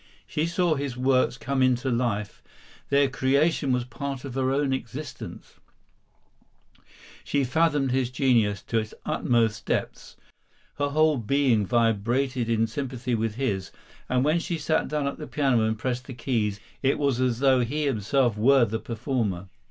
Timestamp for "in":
12.49-12.65